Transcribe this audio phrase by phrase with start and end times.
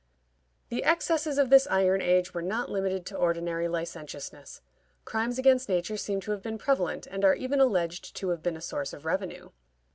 [0.69, 4.61] The excesses of this iron age were not limited to ordinary licentiousness;
[5.05, 8.57] crimes against nature seem to have been prevalent, and are even alleged to have been
[8.57, 9.51] a source of revenue.